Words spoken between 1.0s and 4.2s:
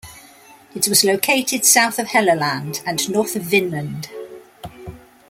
located south of Helluland and north of Vinland.